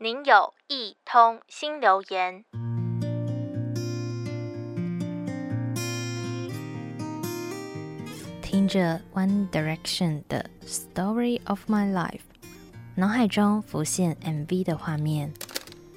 [0.00, 2.44] 您有一通新留言。
[8.40, 10.48] 听着 One Direction 的
[10.94, 12.10] 《Story of My Life》，
[12.94, 15.34] 脑海中浮现 MV 的画面，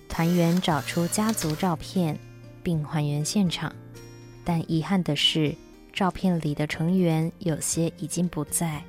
[0.10, 2.18] 团员找出家族照片
[2.64, 3.72] 并还原现场，
[4.44, 5.56] 但遗憾的是，
[5.94, 8.84] 照片里的成员有些已经不在。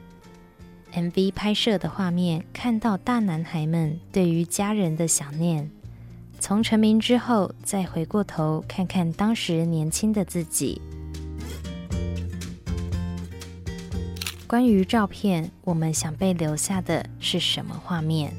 [0.94, 5.70] MV 拍摄的画面，看到大男孩们对于家人的想念。
[6.38, 10.82] 从成名之后，再回过头看看当时年轻的自己。
[14.46, 18.30] 关于照片，我们想被留下的是什么画面？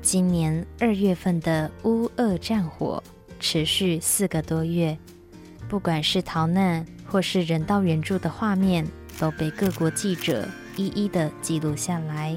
[0.00, 3.02] 今年二月份的乌俄战火
[3.38, 4.96] 持续四个多月。
[5.70, 8.84] 不管是逃难或是人道援助的画面，
[9.20, 10.44] 都被各国记者
[10.76, 12.36] 一一的记录下来。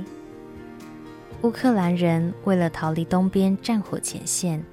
[1.42, 4.64] 乌克兰人为了逃离东边战火前线，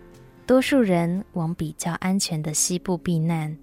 [0.46, 3.56] 多数人往比较安全的西部避难。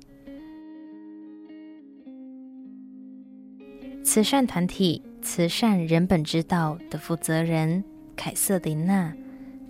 [4.03, 7.83] 慈善团体“慈善人本之道”的负责人
[8.15, 9.13] 凯瑟琳娜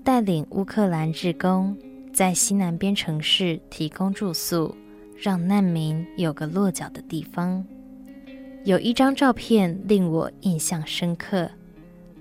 [0.05, 1.77] 带领乌克兰志工，
[2.13, 4.73] 在西南边城市提供住宿。
[5.19, 7.65] 让难民有个落脚的地方。
[8.63, 11.49] 有一张照片令我印象深刻，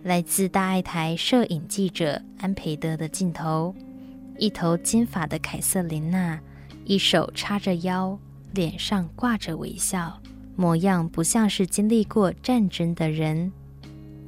[0.03, 3.75] 来自大爱台摄影记者安培德的镜头。
[4.39, 6.41] 一头金发的凯瑟琳娜，
[6.85, 8.19] 一手叉着腰，
[8.53, 10.21] 脸上挂着微笑，
[10.55, 13.53] 模样不像是经历过战争的人。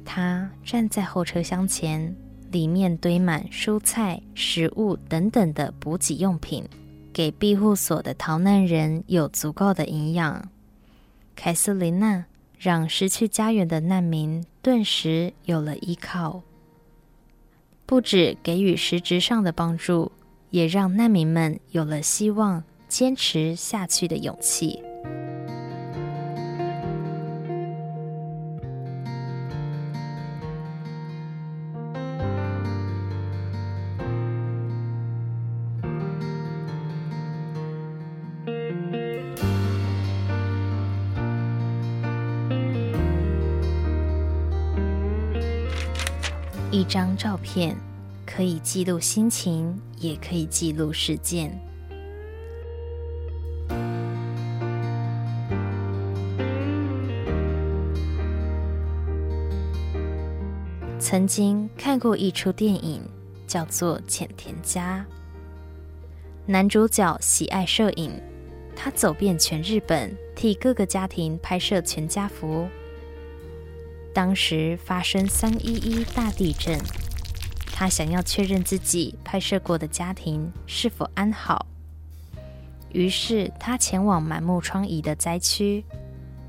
[0.03, 2.15] 她站在后车厢前，
[2.51, 6.63] 里面堆满蔬菜、食物等等的补给用品。
[7.19, 10.49] 给庇护所的逃难人有足够的营养。
[11.35, 12.23] 凯瑟琳娜
[12.57, 16.43] 让失去家园的难民顿时有了依靠，
[17.85, 20.13] 不止给予实质上的帮助，
[20.49, 24.81] 也让难民们有了希望坚持下去的勇气。
[46.71, 47.75] 一张照片
[48.27, 51.51] 可以记录心情，也可以记录事件。
[60.99, 63.01] 曾经看过一出电影，
[63.47, 65.03] 叫做《浅田家》。
[66.45, 68.11] 男主角喜爱摄影，
[68.75, 72.67] 他走遍全日本，替各个家庭拍摄全家福。
[74.13, 76.79] 当时发生三一一大地震，
[77.71, 81.65] 他想要确认自己拍摄过的家庭是否安好，
[82.91, 85.85] 于是他前往满目疮痍的灾区，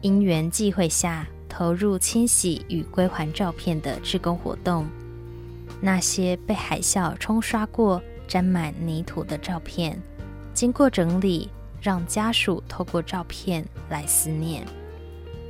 [0.01, 4.87] 因缘际会下投入清洗与归还照片的志工活动。
[5.81, 10.01] 那些被海啸冲刷过、沾满泥土的照片，
[10.53, 11.49] 经过整理，
[11.81, 14.67] 让家属透过照片来思念。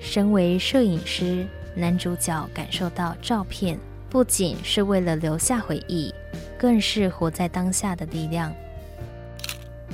[0.01, 1.47] 身为摄影师。
[1.75, 6.13] 男主角感受到，照片不仅是为了留下回忆，
[6.59, 8.53] 更是活在当下的力量。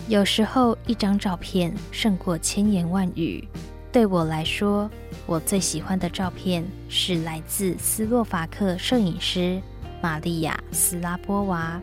[0.08, 3.46] 有时候，一张照片胜过千言万语。
[3.92, 4.90] 对我来说，
[5.26, 9.60] 我最喜欢的照片是来自斯洛伐克摄影师
[10.02, 11.80] 玛利亚·斯拉波娃，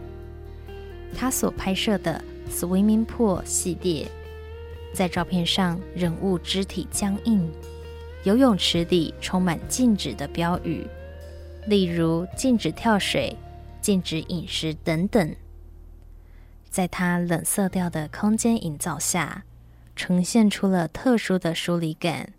[1.17, 4.07] 他所拍摄的 Swimming Pool 系列。
[4.93, 7.51] 在照片上，人物肢体僵硬。
[8.23, 10.87] 游泳池里充满禁止的标语，
[11.67, 13.35] 例如禁止跳水、
[13.81, 15.35] 禁止饮食等等。
[16.69, 19.43] 在它冷色调的空间营造下，
[19.95, 22.33] 呈现出了特殊的疏离感。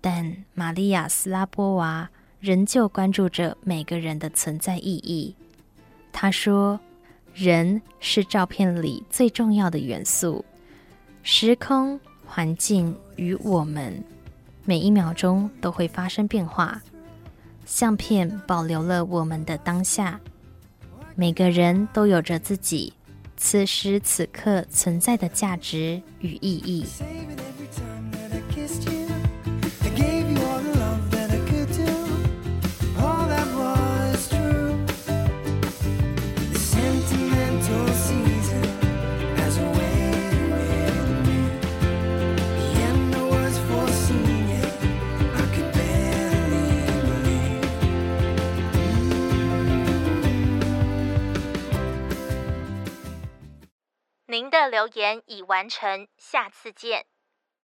[0.00, 5.34] 但玛利亚·斯拉波娃仍旧关注着每个人的存在意义。
[6.12, 6.78] 她说
[7.34, 10.44] ：“人是照片里最重要的元素，
[11.22, 14.04] 时空、环境与我们。”
[14.64, 16.80] 每一秒钟都会发生变化，
[17.64, 20.20] 相片保留了我们的当下。
[21.14, 22.92] 每个人都有着自己
[23.36, 26.86] 此时此刻存在的价值与意义。
[54.30, 57.09] 您的留言已完成，下次见。